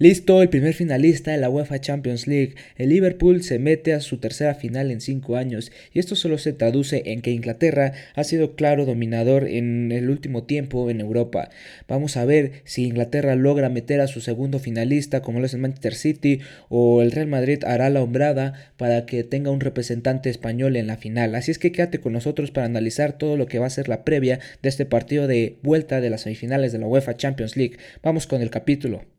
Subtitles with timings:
[0.00, 2.54] Listo, el primer finalista de la UEFA Champions League.
[2.76, 6.52] El Liverpool se mete a su tercera final en cinco años y esto solo se
[6.52, 11.50] traduce en que Inglaterra ha sido claro dominador en el último tiempo en Europa.
[11.88, 15.62] Vamos a ver si Inglaterra logra meter a su segundo finalista como lo es el
[15.62, 16.38] Manchester City
[16.68, 20.96] o el Real Madrid hará la hombrada para que tenga un representante español en la
[20.96, 21.34] final.
[21.34, 24.04] Así es que quédate con nosotros para analizar todo lo que va a ser la
[24.04, 27.78] previa de este partido de vuelta de las semifinales de la UEFA Champions League.
[28.00, 29.17] Vamos con el capítulo.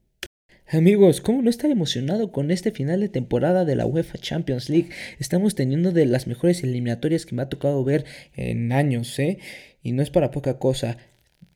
[0.71, 4.89] Amigos, ¿cómo no estar emocionado con este final de temporada de la UEFA Champions League?
[5.17, 9.39] Estamos teniendo de las mejores eliminatorias que me ha tocado ver en años, ¿eh?
[9.81, 10.97] Y no es para poca cosa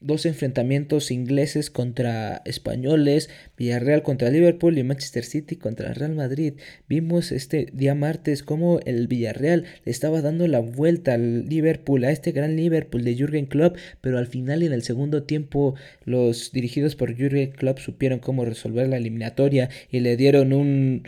[0.04, 6.54] dos enfrentamientos ingleses contra españoles, Villarreal contra Liverpool y Manchester City contra Real Madrid.
[6.88, 12.12] Vimos este día martes cómo el Villarreal le estaba dando la vuelta al Liverpool, a
[12.12, 15.76] este gran Liverpool de Jürgen Klopp, pero al final en el segundo tiempo
[16.06, 21.04] los dirigidos por Jürgen Klopp supieron cómo resolver la eliminatoria y le dieron un,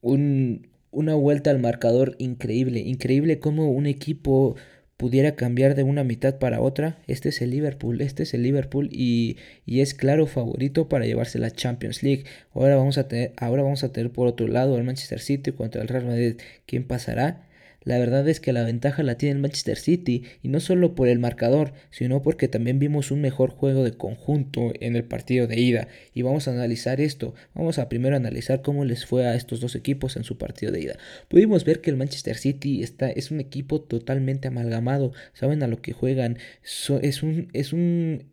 [0.00, 4.56] un una vuelta al marcador increíble, increíble como un equipo
[4.98, 8.90] pudiera cambiar de una mitad para otra, este es el Liverpool, este es el Liverpool
[8.92, 12.24] y, y, es claro favorito para llevarse la Champions League.
[12.52, 15.80] Ahora vamos a tener, ahora vamos a tener por otro lado el Manchester City contra
[15.80, 16.36] el Real Madrid.
[16.66, 17.47] ¿Quién pasará?
[17.88, 21.08] La verdad es que la ventaja la tiene el Manchester City y no solo por
[21.08, 25.58] el marcador, sino porque también vimos un mejor juego de conjunto en el partido de
[25.58, 25.88] ida.
[26.12, 27.34] Y vamos a analizar esto.
[27.54, 30.82] Vamos a primero analizar cómo les fue a estos dos equipos en su partido de
[30.82, 30.98] ida.
[31.28, 35.14] Pudimos ver que el Manchester City está, es un equipo totalmente amalgamado.
[35.32, 36.36] Saben a lo que juegan.
[36.62, 38.26] es un, es un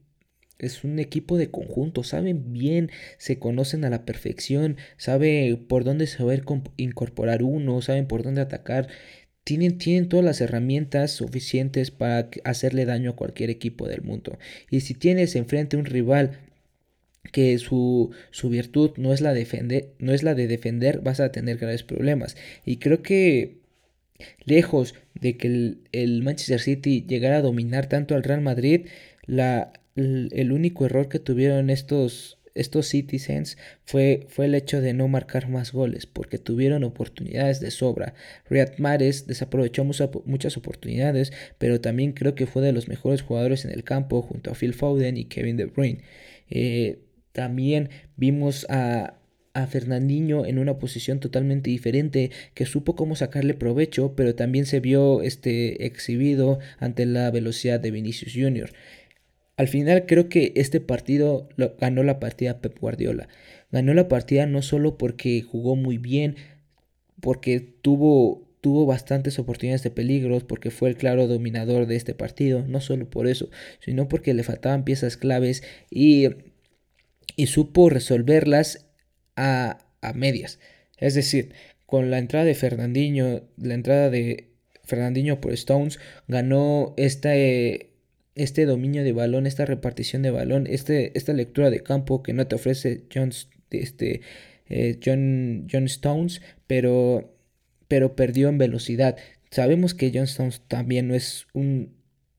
[0.57, 6.07] es un equipo de conjunto, saben bien, se conocen a la perfección, sabe por dónde
[6.07, 6.43] saber
[6.77, 8.87] incorporar uno, saben por dónde atacar
[9.45, 14.37] tienen, tienen todas las herramientas suficientes para hacerle daño a cualquier equipo del mundo.
[14.69, 16.39] Y si tienes enfrente un rival
[17.31, 21.31] que su, su virtud no es, la defender, no es la de defender, vas a
[21.31, 22.35] tener graves problemas.
[22.65, 23.59] Y creo que
[24.45, 28.87] lejos de que el, el Manchester City llegara a dominar tanto al Real Madrid,
[29.27, 35.07] la, el único error que tuvieron estos, estos Citizens fue, fue el hecho de no
[35.07, 38.13] marcar más goles, porque tuvieron oportunidades de sobra.
[38.49, 43.71] Riyad Mahrez desaprovechó muchas oportunidades, pero también creo que fue de los mejores jugadores en
[43.71, 45.99] el campo, junto a Phil Foden y Kevin De Bruyne.
[46.49, 46.99] Eh,
[47.33, 49.19] también vimos a,
[49.53, 54.79] a Fernandinho en una posición totalmente diferente, que supo cómo sacarle provecho, pero también se
[54.79, 58.71] vio este, exhibido ante la velocidad de Vinicius Jr.
[59.57, 61.47] Al final creo que este partido
[61.79, 63.29] ganó la partida Pep Guardiola.
[63.71, 66.35] Ganó la partida no solo porque jugó muy bien,
[67.21, 72.65] porque tuvo, tuvo bastantes oportunidades de peligros, porque fue el claro dominador de este partido,
[72.67, 73.49] no solo por eso,
[73.79, 76.27] sino porque le faltaban piezas claves y,
[77.37, 78.87] y supo resolverlas
[79.37, 80.59] a, a medias.
[80.97, 81.53] Es decir,
[81.85, 84.49] con la entrada de Fernandinho, la entrada de
[84.83, 87.31] Fernandinho por Stones, ganó esta...
[88.35, 92.47] Este dominio de balón, esta repartición de balón, este, esta lectura de campo que no
[92.47, 93.31] te ofrece John,
[93.71, 94.21] este,
[94.67, 97.33] eh, John, John Stones, pero,
[97.87, 99.17] pero perdió en velocidad.
[99.51, 101.95] Sabemos que John Stones también no es un,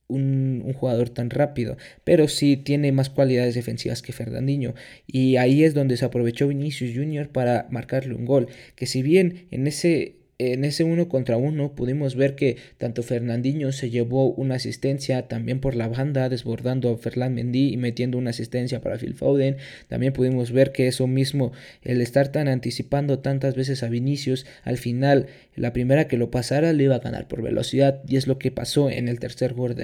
[0.09, 4.75] un, un, jugador tan rápido, pero sí tiene más cualidades defensivas que Fernandinho.
[5.07, 7.31] Y ahí es donde se aprovechó Vinicius Jr.
[7.31, 8.49] para marcarle un gol.
[8.75, 13.73] Que si bien en ese en ese uno contra uno pudimos ver que tanto Fernandinho
[13.73, 18.31] se llevó una asistencia también por la banda, desbordando a Ferland Mendy y metiendo una
[18.31, 19.57] asistencia para Phil Foden.
[19.89, 21.53] También pudimos ver que eso mismo,
[21.83, 26.73] el estar tan anticipando tantas veces a Vinicius, al final la primera que lo pasara
[26.73, 29.75] le iba a ganar por velocidad y es lo que pasó en el tercer gol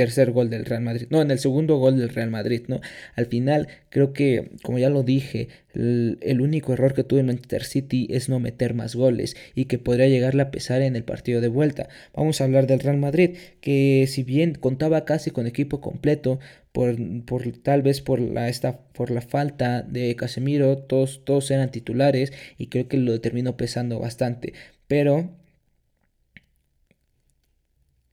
[0.00, 2.80] tercer gol del Real Madrid, no, en el segundo gol del Real Madrid, ¿no?
[3.16, 7.64] Al final creo que, como ya lo dije, el, único error que tuvo en Manchester
[7.64, 11.42] City es no meter más goles y que podría llegarle a pesar en el partido
[11.42, 11.90] de vuelta.
[12.14, 16.38] Vamos a hablar del Real Madrid, que si bien contaba casi con equipo completo,
[16.72, 16.96] por,
[17.26, 22.32] por tal vez por la, esta, por la falta de Casemiro, todos, todos eran titulares
[22.56, 24.54] y creo que lo terminó pesando bastante.
[24.86, 25.30] Pero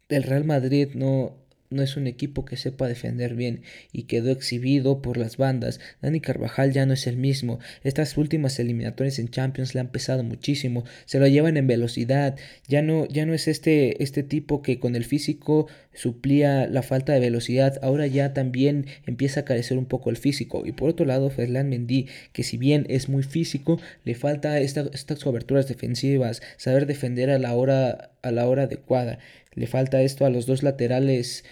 [0.09, 3.61] el Real Madrid no, no es un equipo que sepa defender bien
[3.91, 5.79] y quedó exhibido por las bandas.
[6.01, 7.59] Dani Carvajal ya no es el mismo.
[7.83, 10.85] Estas últimas eliminatorias en Champions le han pesado muchísimo.
[11.05, 12.37] Se lo llevan en velocidad.
[12.67, 17.13] Ya no, ya no es este, este tipo que con el físico suplía la falta
[17.13, 17.79] de velocidad.
[17.81, 20.65] Ahora ya también empieza a carecer un poco el físico.
[20.65, 25.23] Y por otro lado, Ferland Mendy, que si bien es muy físico, le falta estas
[25.23, 29.19] coberturas defensivas, saber defender a la hora, a la hora adecuada.
[29.57, 31.43] Le falta esto a los dos laterales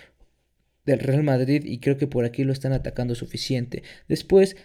[0.85, 3.81] del Real Madrid y creo que por aquí lo están atacando suficiente.
[4.07, 4.57] Después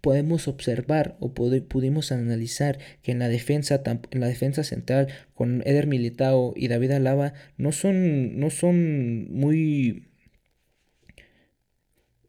[0.00, 5.86] podemos observar o pudimos analizar que en la defensa en la defensa central con Eder
[5.86, 10.08] Militao y David Alaba no son no son muy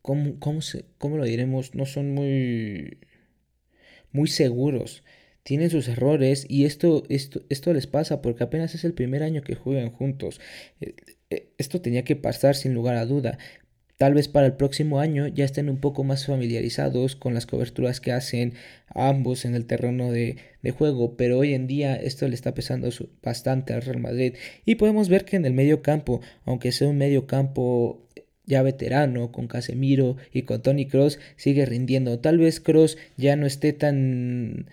[0.03, 1.73] ¿cómo, cómo, se, cómo lo diremos?
[1.73, 2.99] No son muy
[4.11, 5.03] muy seguros
[5.43, 9.41] tienen sus errores y esto, esto, esto les pasa porque apenas es el primer año
[9.41, 10.39] que juegan juntos.
[10.81, 10.95] Eh,
[11.29, 13.37] eh, esto tenía que pasar sin lugar a duda.
[13.99, 17.99] Tal vez para el próximo año ya estén un poco más familiarizados con las coberturas
[17.99, 18.53] que hacen
[18.87, 20.37] ambos en el terreno de,
[20.71, 22.89] juego, pero hoy en día esto le está pesando
[23.21, 24.35] bastante al Real Madrid.
[24.65, 28.07] Y podemos ver que en el medio campo, aunque sea un medio campo
[28.45, 32.19] ya veterano, con Casemiro y con Tony Cross, sigue rindiendo.
[32.19, 34.67] Tal vez Cross ya no esté tan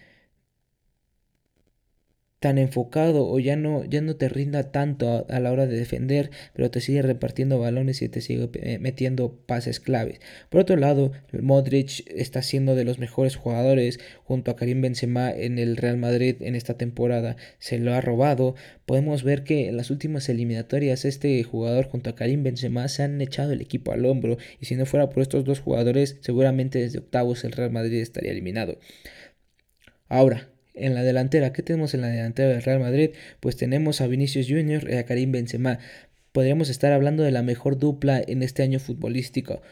[2.46, 6.30] tan enfocado o ya no, ya no te rinda tanto a, la hora de defender,
[6.54, 10.20] pero te sigue repartiendo balones y te sigue eh, metiendo pases claves.
[10.48, 15.58] Por otro lado, Modric está siendo de los mejores jugadores junto a Karim Benzema en
[15.58, 17.36] el Real Madrid en esta temporada.
[17.58, 18.54] Se lo ha robado.
[18.84, 23.20] Podemos ver que en las últimas eliminatorias este jugador junto a Karim Benzema se han
[23.20, 27.00] echado el equipo al hombro y si no fuera por estos dos jugadores, seguramente desde
[27.00, 28.78] octavos el Real Madrid estaría eliminado.
[30.08, 31.52] Ahora, en la delantera.
[31.52, 33.10] ¿Qué tenemos en la delantera del Real Madrid?
[33.40, 35.78] Pues tenemos a Vinicius Junior y a Karim Benzema.
[36.32, 39.62] Podríamos estar hablando de la mejor dupla en este año futbolístico.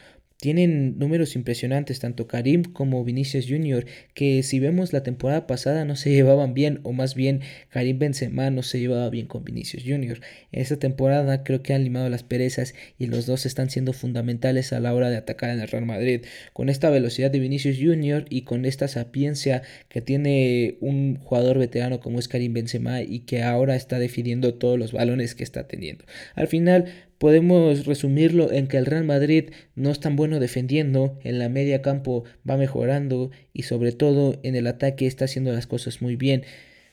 [0.45, 3.87] Tienen números impresionantes tanto Karim como Vinicius Jr.
[4.13, 8.51] que si vemos la temporada pasada no se llevaban bien o más bien Karim Benzema
[8.51, 10.21] no se llevaba bien con Vinicius Jr.
[10.51, 14.79] Esta temporada creo que han limado las perezas y los dos están siendo fundamentales a
[14.79, 16.25] la hora de atacar en el Real Madrid.
[16.53, 18.25] Con esta velocidad de Vinicius Jr.
[18.29, 23.41] y con esta sapiencia que tiene un jugador veterano como es Karim Benzema y que
[23.41, 26.05] ahora está definiendo todos los balones que está teniendo.
[26.35, 26.85] Al final
[27.17, 31.81] Podemos resumirlo en que el Real Madrid no es tan bueno defendiendo, en la media
[31.81, 36.43] campo va mejorando y sobre todo en el ataque está haciendo las cosas muy bien.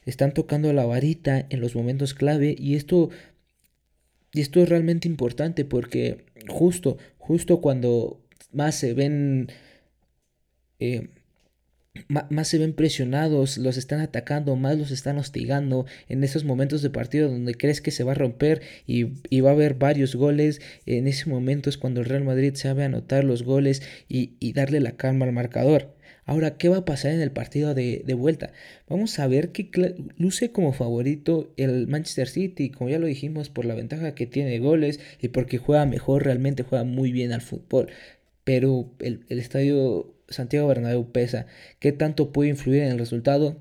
[0.05, 3.11] Están tocando la varita en los momentos clave y esto
[4.35, 8.21] y esto es realmente importante porque justo justo cuando
[8.53, 9.49] más se ven
[10.79, 11.09] eh,
[12.09, 16.91] más se ven presionados, los están atacando, más los están hostigando en esos momentos de
[16.91, 19.05] partido donde crees que se va a romper y,
[19.41, 20.61] va a haber varios goles.
[20.87, 24.93] En ese momento es cuando el Real Madrid sabe anotar los goles y, darle la
[24.93, 25.95] calma al marcador.
[26.25, 28.53] Ahora, ¿qué va a pasar en el partido de, de vuelta?
[28.89, 29.71] Vamos a ver que
[30.17, 34.51] luce como favorito el Manchester City, como ya lo dijimos, por la ventaja que tiene
[34.51, 37.89] de goles y porque juega mejor, realmente juega muy bien al fútbol.
[38.45, 41.47] Pero el, el estadio Santiago Bernabéu pesa.
[41.79, 43.59] ¿Qué tanto puede influir en el resultado?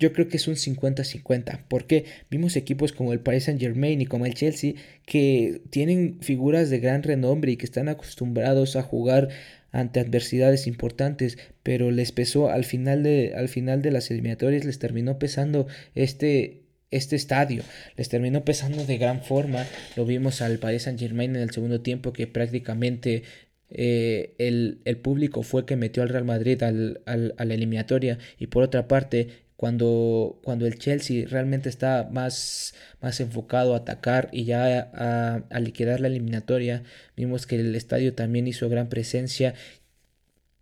[0.00, 4.06] Yo creo que es un 50-50, porque vimos equipos como el Paris Saint Germain y
[4.06, 4.74] como el Chelsea
[5.04, 9.28] que tienen figuras de gran renombre y que están acostumbrados a jugar
[9.72, 14.78] ante adversidades importantes, pero les pesó al final de, al final de las eliminatorias, les
[14.78, 15.66] terminó pesando
[15.96, 17.62] este, este estadio.
[17.96, 19.66] Les terminó pesando de gran forma.
[19.96, 23.24] Lo vimos al Paris Saint Germain en el segundo tiempo que prácticamente
[23.70, 28.18] eh, el, público fue que metió al Real Madrid al, a la eliminatoria.
[28.38, 34.28] Y por otra parte cuando, cuando el Chelsea realmente está más, más enfocado a atacar
[34.30, 36.84] y ya a, a, liquidar la eliminatoria
[37.16, 39.54] vimos que el estadio también hizo gran presencia.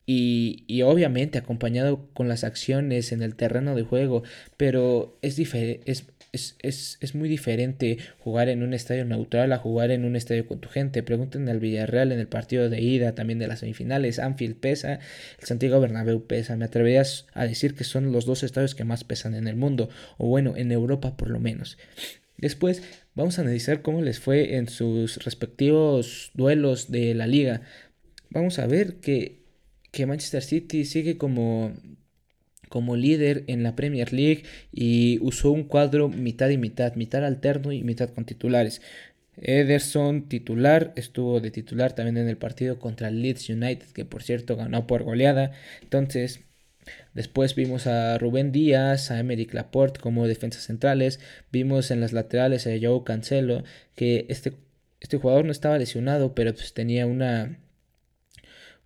[0.07, 4.23] Y, y, obviamente acompañado con las acciones en el terreno de juego
[4.57, 10.17] pero es, es, es, muy diferente jugar en un estadio neutral a jugar en un
[10.17, 11.03] estadio con tu gente.
[11.03, 14.19] Pregunten al Villarreal en el partido de ida, también de las semifinales.
[14.19, 15.01] Anfield pesa,
[15.41, 16.57] el Santiago Bernabéu pesa.
[16.57, 19.89] Me atreverías a decir que son los dos estadios que más pesan en el mundo,
[20.19, 21.79] o bueno, en Europa por lo menos.
[22.39, 22.83] Después
[23.15, 27.63] vamos a analizar cómo les fue en sus respectivos duelos de la liga.
[28.31, 29.43] Vamos a ver que,
[29.91, 31.73] que Manchester City sigue como
[32.69, 37.73] como líder en la Premier League y usó un cuadro mitad y mitad, mitad alterno
[37.73, 38.81] y mitad con titulares.
[39.39, 44.57] Ederson titular, estuvo de titular también en el partido contra Leeds United, que por cierto
[44.57, 45.53] ganó por goleada.
[45.83, 46.41] Entonces,
[47.15, 51.21] después vimos a Rubén Díaz, a Emerick Laporte como defensas centrales.
[51.53, 54.55] Vimos en las laterales a Joe Cancelo, que este,
[55.01, 57.59] este jugador no estaba lesionado, pero pues tenía una.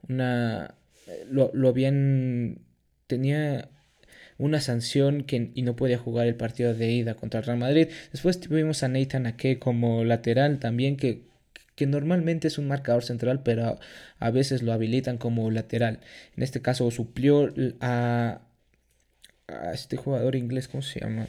[0.09, 0.75] una
[1.31, 2.59] lo, lo habían
[3.11, 3.69] tenía
[4.39, 7.89] una sanción que, y no podía jugar el partido de ida contra el Real Madrid.
[8.13, 11.25] Después tuvimos a Nathan Ake como lateral también, que,
[11.75, 13.79] que normalmente es un marcador central, pero
[14.19, 16.01] a, veces lo habilitan como lateral.
[16.37, 18.41] En este caso suplió a,
[19.49, 21.27] a este jugador inglés, ¿cómo se llama?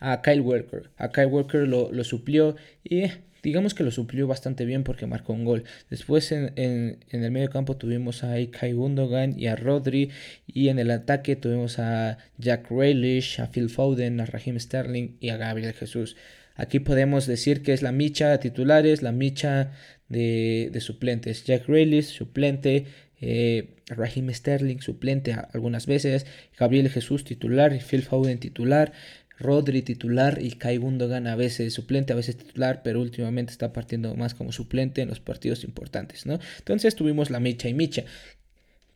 [0.00, 0.90] A Kyle Walker.
[0.98, 3.04] A Kyle Walker lo, lo suplió y
[3.48, 5.64] digamos que lo suplió bastante bien porque marcó un gol.
[5.88, 10.10] Después en, el medio campo tuvimos a Kai Gundogan y a Rodri
[10.46, 15.30] y en el ataque tuvimos a Jack Grealish, a Phil Foden, a Raheem Sterling y
[15.30, 16.16] a Gabriel Jesús.
[16.56, 19.72] Aquí podemos decir que es la micha de titulares, la micha
[20.10, 21.44] de, suplentes.
[21.44, 22.84] Jack Grealish, suplente,
[23.20, 26.26] eh, Raheem Sterling, suplente algunas veces,
[26.58, 28.92] Gabriel Jesús titular, Phil Foden titular,
[29.38, 34.14] Rodri titular y Kai Gundogan a veces suplente, a veces titular, pero últimamente está partiendo
[34.14, 36.38] más como suplente en los partidos importantes, ¿no?
[36.58, 38.04] Entonces tuvimos la Micha y Micha.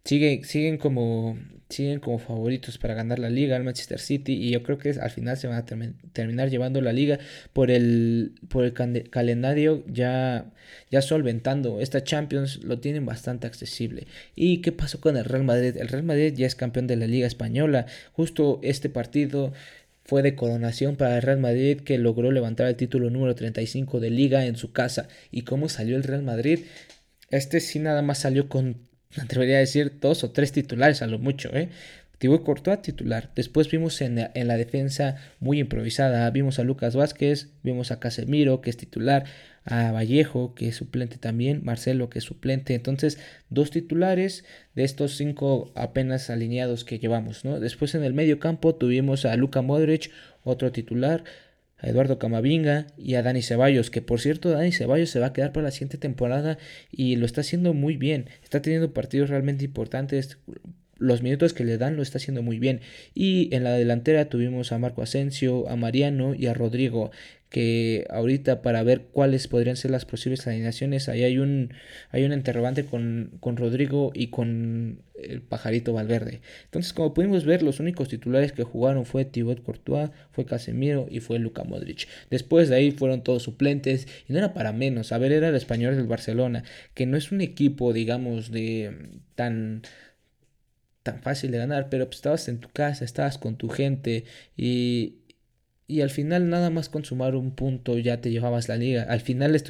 [0.05, 4.65] Sigue, siguen, como, siguen como favoritos para ganar la liga el Manchester City y yo
[4.65, 5.65] creo que al final se van a
[6.13, 7.21] terminar llevando la liga
[7.53, 10.53] por el, por el calendario ya,
[10.91, 11.81] ya solventando.
[11.81, 14.09] Esta Champions lo tienen bastante accesible.
[14.35, 15.77] ¿Y qué pasó con el Real Madrid?
[15.77, 17.87] El Real Madrid ya es campeón de la liga española.
[18.13, 19.53] Justo este partido
[20.05, 24.11] fue de coronación para el Real Madrid que logró levantar el título número 35 de
[24.11, 25.09] liga en su casa.
[25.31, 26.61] ¿Y cómo salió el Real Madrid?
[27.31, 28.77] Este sí nada más salió con,
[29.17, 31.71] me atrevería a decir, dos o tres titulares a lo mucho, ¿eh?
[32.19, 33.31] Thibaut Courtois titular.
[33.35, 36.31] Después vimos en la, en la, defensa muy improvisada.
[36.31, 39.25] Vimos a Lucas Vázquez, vimos a Casemiro, que es titular,
[39.65, 42.75] a Vallejo, que es suplente también, Marcelo, que es suplente.
[42.75, 47.61] Entonces, dos titulares de estos cinco apenas alineados que llevamos, ¿no?
[47.61, 50.11] Después en el medio campo tuvimos a Luka Modric,
[50.43, 51.25] otro titular,
[51.79, 55.33] a Eduardo Camavinga y a Dani Ceballos, que por cierto Dani Ceballos se va a
[55.33, 56.59] quedar para la siguiente temporada
[56.91, 60.39] y lo está haciendo muy bien, está teniendo partidos realmente importantes,
[60.97, 62.81] los minutos que le dan lo está haciendo muy bien.
[63.13, 67.11] Y en la delantera tuvimos a Marco Asensio, a Mariano y a Rodrigo,
[67.53, 71.75] que ahorita para ver cuáles podrían ser las posibles alineaciones, ahí hay un,
[72.11, 76.41] hay un interrogante con, con Rodrigo y con el pajarito Valverde.
[76.65, 81.21] Entonces, como pudimos ver, los únicos titulares que jugaron fue Thibaut Courtois, fue Casemiro y
[81.21, 82.09] fue Luka Modric.
[82.31, 85.13] Después de ahí fueron todos suplentes y no era para menos.
[85.13, 88.97] A ver, era el español del Barcelona, que no es un equipo, digamos, de
[89.35, 89.83] tan
[91.03, 94.25] tan fácil de ganar, pero pues estabas en tu casa, estabas con tu gente
[94.57, 95.17] y,
[95.87, 99.03] y al final nada más con sumar un punto ya te llevabas la liga.
[99.03, 99.69] Al final les,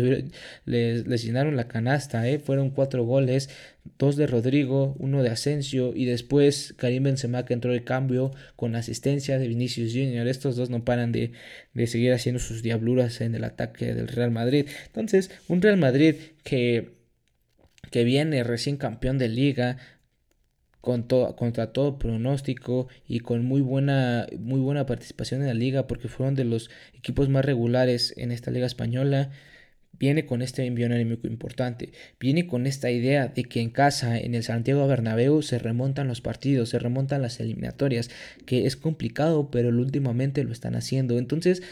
[1.07, 2.39] les, llenaron la canasta, ¿eh?
[2.39, 3.51] fueron cuatro goles,
[3.99, 8.77] dos de Rodrigo, uno de Asensio y después Karim Benzema que entró de cambio con
[8.77, 10.29] asistencia de Vinicius Junior.
[10.29, 11.33] Estos dos no paran de,
[11.75, 14.67] de seguir haciendo sus diabluras en el ataque del Real Madrid.
[14.87, 17.03] Entonces, un Real Madrid que
[17.91, 19.77] que viene recién campeón de liga,
[20.83, 26.09] con contra todo pronóstico y con muy buena, muy buena participación en la liga porque
[26.09, 29.31] fueron de los equipos más regulares en esta liga española.
[29.99, 34.35] Viene con este envío anímico importante, viene con esta idea de que en casa, en
[34.35, 38.11] el Santiago Bernabéu, se remontan los partidos, se remontan las eliminatorias,
[38.45, 41.19] que es complicado, pero últimamente lo están haciendo.
[41.19, 41.63] Entonces,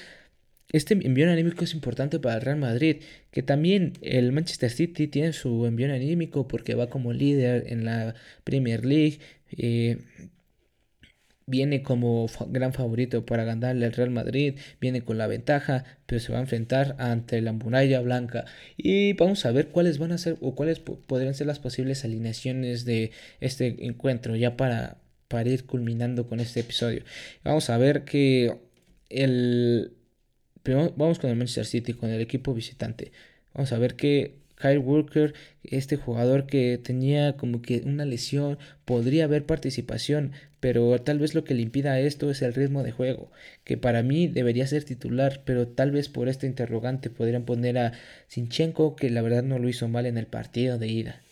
[0.73, 5.33] este envío anímico es importante para el Real Madrid, que también el Manchester City tiene
[5.33, 9.19] su envío anímico porque va como líder en la Premier League.
[9.51, 9.99] Eh,
[11.47, 16.33] viene como gran favorito para ganarle al Real Madrid, viene con la ventaja, pero se
[16.33, 18.45] va a enfrentar ante la muralla blanca.
[18.77, 22.85] Y vamos a ver cuáles van a ser o cuáles podrían ser las posibles alineaciones
[22.85, 23.11] de
[23.41, 27.03] este encuentro, ya para, para ir culminando con este episodio.
[27.43, 28.57] Vamos a ver que
[29.09, 29.97] el
[30.63, 33.13] pero vamos con el Manchester City, con el equipo visitante.
[33.55, 39.25] Vamos a ver que Kyle Walker, este jugador que tenía como que una lesión, podría
[39.25, 43.31] haber participación, pero tal vez lo que le impida esto es el ritmo de juego,
[43.65, 47.93] que para mí debería ser titular, pero tal vez por este interrogante podrían poner a
[48.29, 51.23] Sinchenko, que la verdad no lo hizo mal en el partido de ida.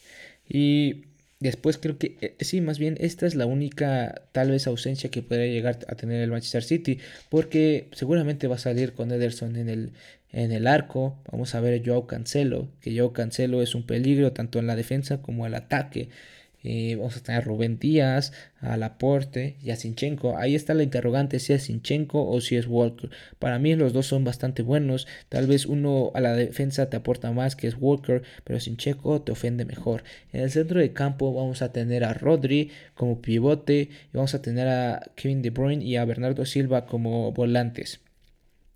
[0.48, 1.04] Y
[1.40, 5.22] Después creo que eh, sí, más bien esta es la única tal vez ausencia que
[5.22, 9.68] podría llegar a tener el Manchester City, porque seguramente va a salir con Ederson en
[9.68, 9.92] el,
[10.30, 11.22] en el arco.
[11.30, 14.74] Vamos a ver a Joao Cancelo, que Joao Cancelo es un peligro tanto en la
[14.76, 16.08] defensa como el ataque.
[16.64, 20.36] Eh, vamos a tener a Rubén Díaz, a Laporte y a Sinchenko.
[20.36, 23.10] Ahí está la interrogante si es Sinchenko o si es Walker.
[23.38, 25.06] Para mí los dos son bastante buenos.
[25.28, 29.32] Tal vez uno a la defensa te aporta más que es Walker, pero Sinchenko te
[29.32, 30.02] ofende mejor.
[30.32, 34.42] En el centro de campo vamos a tener a Rodri como pivote y vamos a
[34.42, 38.00] tener a Kevin De Bruyne y a Bernardo Silva como volantes.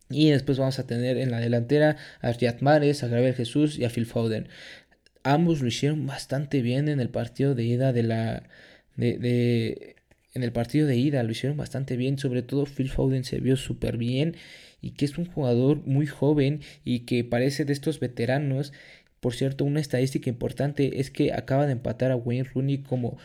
[0.09, 3.85] Y después vamos a tener en la delantera a Riyad Mahrez, a Gabriel Jesús y
[3.85, 4.47] a Phil Foden
[5.25, 8.43] ambos lo hicieron bastante bien en el partido de ida de la
[8.97, 9.97] de,
[10.35, 13.57] en el partido de ida lo hicieron bastante bien sobre todo Phil Foden se vio
[13.57, 14.37] súper bien
[14.81, 18.73] y que es un jugador muy joven y que parece de estos veteranos
[19.21, 23.19] por cierto una estadística importante es que acaba de empatar a Wayne Rooney como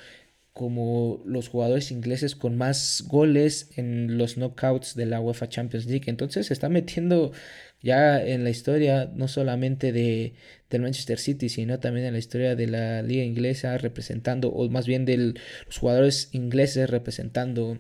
[0.58, 6.06] como los jugadores ingleses con más goles en los knockouts de la UEFA Champions League.
[6.08, 7.32] Entonces se está metiendo
[7.82, 10.34] ya en la historia no solamente de,
[10.70, 14.88] del Manchester City, sino también en la historia de la liga inglesa representando, o más
[14.88, 15.18] bien de
[15.66, 17.78] los jugadores ingleses representando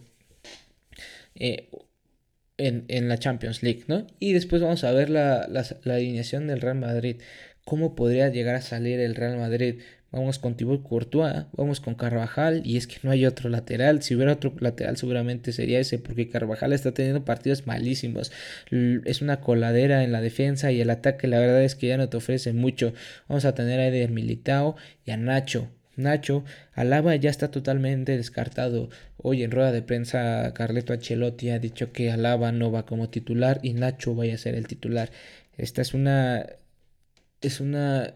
[1.35, 1.69] eh,
[2.57, 4.07] en, la Champions League, ¿no?
[4.19, 7.17] Y después vamos a ver la, la alineación del Real Madrid.
[7.65, 9.81] ¿Cómo podría llegar a salir el Real Madrid?
[10.11, 14.01] Vamos con Thibaut Courtois, vamos con Carvajal y es que no hay otro lateral.
[14.01, 18.31] Si hubiera otro lateral seguramente sería ese porque Carvajal está teniendo partidos malísimos.
[18.71, 22.07] Es una coladera en la defensa y el ataque la verdad es que ya no
[22.09, 22.93] te ofrece mucho.
[23.27, 25.69] Vamos a tener a Eder Militao y a Nacho.
[25.97, 28.89] Nacho, Alaba ya está totalmente descartado.
[29.17, 33.59] Hoy en rueda de prensa Carleto Ancelotti ha dicho que Alaba no va como titular
[33.63, 35.11] y Nacho vaya a ser el titular.
[35.57, 36.45] Esta es una
[37.41, 38.13] es una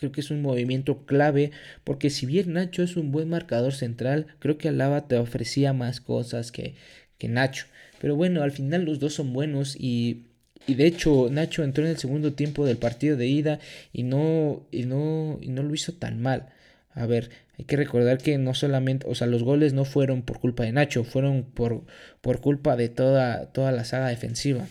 [0.00, 1.50] creo que es un movimiento clave
[1.84, 6.00] porque si bien Nacho es un buen marcador central, creo que Alaba te ofrecía más
[6.00, 6.74] cosas que,
[7.18, 7.66] que Nacho.
[8.00, 10.24] Pero bueno, al final los dos son buenos y,
[10.66, 13.60] y de hecho Nacho entró en el segundo tiempo del partido de ida
[13.92, 16.48] y no, y no, y no lo hizo tan mal.
[16.94, 17.28] A ver,
[17.58, 20.72] hay que recordar que no solamente, o sea, los goles no fueron por culpa de
[20.72, 21.84] Nacho, fueron por,
[22.22, 24.66] por culpa de toda, toda la saga defensiva.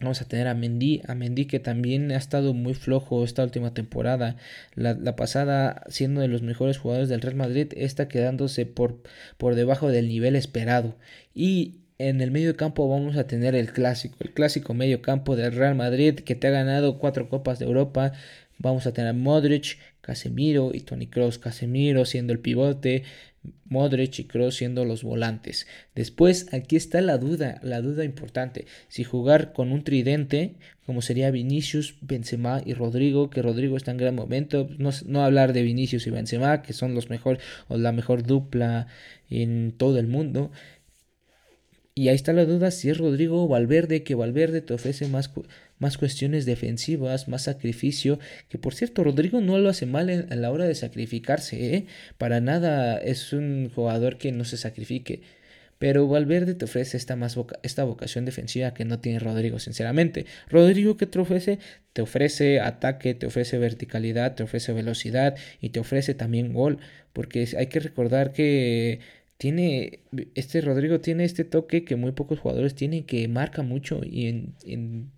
[0.00, 3.74] Vamos a tener a Mendy, a Mendy que también ha estado muy flojo esta última
[3.74, 4.36] temporada.
[4.76, 9.02] La, pasada siendo de los mejores jugadores del Real Madrid, está quedándose por,
[9.38, 10.94] por debajo del nivel esperado.
[11.34, 15.52] Y en el medio campo vamos a tener el clásico, el clásico medio campo del
[15.52, 18.12] Real Madrid que te ha ganado cuatro copas de Europa.
[18.58, 21.38] Vamos a tener a Modric, Casemiro y Tony Cross.
[21.38, 23.02] Casemiro siendo el pivote,
[23.66, 25.66] Modric y siendo los volantes.
[25.94, 28.66] Después, aquí está la duda, la duda importante.
[28.88, 33.98] Si jugar con un tridente, como sería Vinicius, Benzema y Rodrigo, que Rodrigo está en
[33.98, 37.38] gran momento, no, no hablar de Vinicius y Benzema, que son los mejor
[37.68, 38.86] o la mejor dupla
[39.30, 40.50] en todo el mundo.
[41.94, 45.32] Y ahí está la duda si es Rodrigo o Valverde, que Valverde te ofrece más,
[45.78, 48.18] más cuestiones defensivas, más sacrificio,
[48.48, 51.86] que por cierto Rodrigo no lo hace mal en, la hora de sacrificarse, ¿eh?
[52.18, 55.22] para nada es un jugador que no se sacrifique.
[55.78, 60.26] Pero Valverde te ofrece esta, más esta vocación defensiva que no tiene Rodrigo, sinceramente.
[60.48, 61.60] Rodrigo, ¿qué te ofrece?
[61.92, 66.78] Te ofrece ataque, te ofrece verticalidad, te ofrece velocidad y te ofrece también gol.
[67.12, 68.98] Porque hay que recordar que
[69.38, 70.00] tiene,
[70.34, 75.12] este Rodrigo tiene este toque que muy pocos jugadores tienen, que marca mucho y en,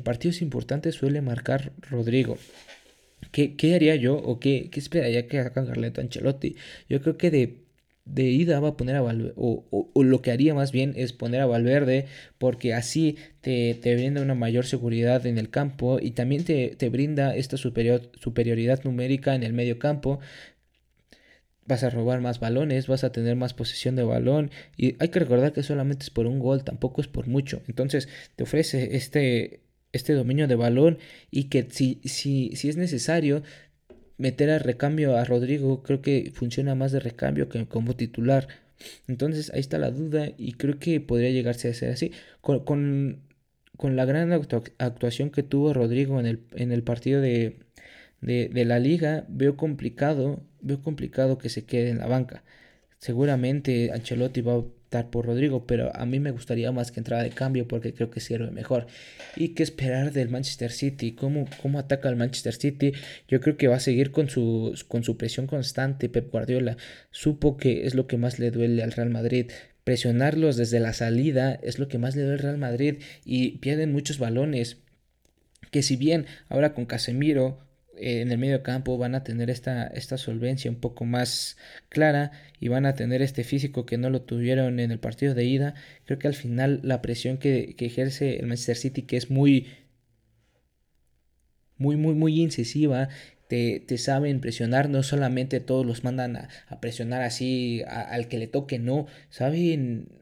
[0.00, 2.38] partidos importantes suele marcar Rodrigo.
[3.30, 6.56] ¿Qué, ¿Qué, haría yo o qué, qué esperaría que haga Carleto Ancelotti?
[6.88, 7.62] Yo creo que de,
[8.04, 11.12] de ida va a poner a Valverde, o, o, lo que haría más bien es
[11.12, 12.06] poner a Valverde,
[12.38, 16.88] porque así te, te brinda una mayor seguridad en el campo y también te, te
[16.88, 20.20] brinda esta superior, superioridad numérica en el medio campo
[21.66, 25.20] vas a robar más balones, vas a tener más posesión de balón y hay que
[25.20, 27.62] recordar que solamente es por un gol, tampoco es por mucho.
[27.68, 29.61] Entonces te ofrece este,
[29.92, 30.98] este dominio de balón
[31.30, 33.42] y que si, si, si es necesario
[34.18, 38.48] meter a recambio a Rodrigo, creo que funciona más de recambio que como titular.
[39.08, 42.12] Entonces ahí está la duda y creo que podría llegarse a ser así.
[42.40, 47.58] Con, con, la gran actuación que tuvo Rodrigo en el, en el partido de,
[48.20, 52.44] de, de la liga, veo complicado veo complicado que se quede en la banca.
[52.98, 54.64] Seguramente Ancelotti va
[55.10, 58.20] por Rodrigo, pero a mí me gustaría más que entrada de cambio porque creo que
[58.20, 58.86] sirve mejor.
[59.36, 61.12] ¿Y qué esperar del Manchester City?
[61.12, 62.92] ¿Cómo, cómo ataca el Manchester City?
[63.28, 66.08] Yo creo que va a seguir con su, con su presión constante.
[66.08, 66.76] Pep Guardiola
[67.10, 69.50] supo que es lo que más le duele al Real Madrid.
[69.84, 73.92] Presionarlos desde la salida es lo que más le duele al Real Madrid y pierden
[73.92, 74.78] muchos balones.
[75.70, 77.58] Que si bien ahora con Casemiro
[77.96, 81.56] en el medio campo van a tener esta, esta solvencia un poco más
[81.88, 85.44] clara y van a tener este físico que no lo tuvieron en el partido de
[85.44, 85.74] ida.
[86.04, 89.68] Creo que al final la presión que, ejerce el Manchester City, que es muy,
[91.76, 93.08] muy, muy, muy incisiva,
[93.48, 98.46] te, te, saben presionar, no solamente todos los mandan a, presionar así al que le
[98.46, 100.21] toque, no, saben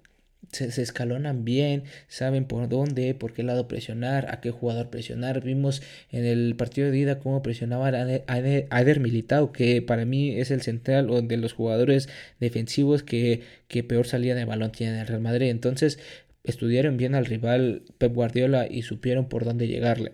[0.53, 5.43] se, escalonan bien, saben por dónde, por qué lado presionar, a qué jugador presionar.
[5.43, 8.39] Vimos en el partido de ida cómo presionaban a
[8.81, 12.09] Eder, Militao, que para mí es el central o de los jugadores
[12.41, 15.49] defensivos que, que peor salía de balón tiene en el Real Madrid.
[15.49, 15.99] Entonces
[16.45, 20.13] estudiaron bien al rival Pep Guardiola y supieron por dónde llegarle.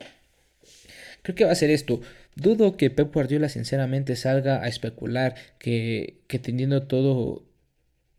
[1.22, 2.01] Creo que va a ser esto.
[2.35, 7.46] Dudo que Pep Guardiola sinceramente salga a especular que, que teniendo todo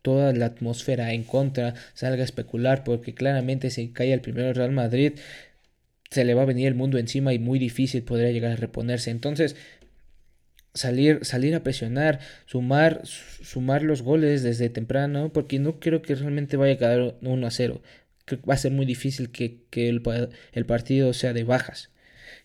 [0.08, 4.72] toda la atmósfera en contra, salga a especular, porque claramente si cae el primero Real
[4.72, 5.12] Madrid,
[6.10, 9.10] se le va a venir el mundo encima y muy difícil podría llegar a reponerse.
[9.10, 9.54] Entonces,
[10.72, 16.56] salir, salir a presionar, sumar, sumar los goles desde temprano, porque no creo que realmente
[16.56, 17.82] vaya a quedar 1 a 0.
[18.24, 20.02] Creo que va a ser muy difícil que, el,
[20.52, 21.90] el partido sea de bajas.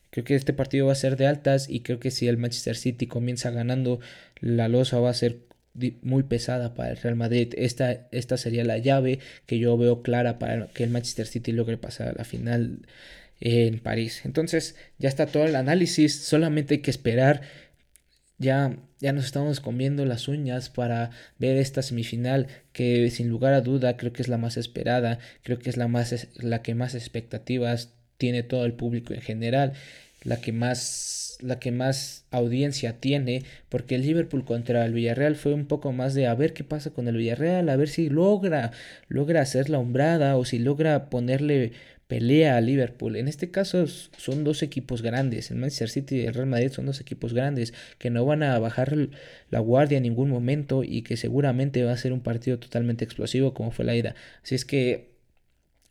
[0.10, 2.76] Creo que este partido va a ser de altas y creo que si el Manchester
[2.76, 4.02] City comienza ganando,
[4.42, 5.53] la losa va a ser
[6.02, 7.54] muy pesada para el Real Madrid.
[7.58, 11.78] Esta, esta sería la llave que yo veo clara para que el Manchester City logre
[11.78, 12.86] pasar a la final
[13.40, 14.22] en París.
[14.26, 17.42] Entonces ya está todo el análisis, solamente hay que esperar.
[18.38, 23.62] Ya, ya nos estamos comiendo las uñas para ver esta semifinal que sin lugar a
[23.62, 26.96] duda creo que es la más esperada, creo que es la, más, la que más
[26.96, 29.74] expectativas tiene todo el público en general,
[30.24, 35.54] la que más la que más audiencia tiene, porque el Liverpool contra el Villarreal fue
[35.54, 38.72] un poco más de a ver qué pasa con el Villarreal, a ver si logra
[39.10, 41.74] logra hacer la hombrada o si logra ponerle
[42.08, 43.16] pelea a Liverpool.
[43.16, 46.86] En este caso son dos equipos grandes, el Manchester City y el Real Madrid son
[46.86, 49.10] dos equipos grandes que no van a bajar
[49.50, 53.54] la guardia en ningún momento y que seguramente va a ser un partido totalmente explosivo
[53.54, 54.16] como fue la ida.
[54.44, 55.13] Así es que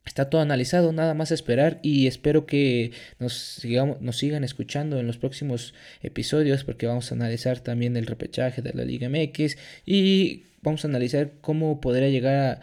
[0.05, 5.07] Está todo analizado, nada más esperar y espero que nos, sigamos, nos sigan escuchando en
[5.07, 10.45] los próximos episodios porque vamos a analizar también el repechaje de la Liga MX y
[10.61, 12.61] vamos a analizar cómo podrá llegar a,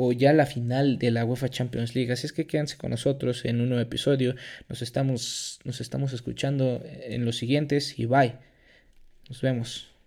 [0.00, 2.12] o ya la final de la UEFA Champions League.
[2.12, 4.36] Así es que quédense con nosotros en un nuevo episodio.
[4.68, 8.36] Nos estamos, nos estamos escuchando en los siguientes y bye.
[9.28, 9.97] Nos vemos.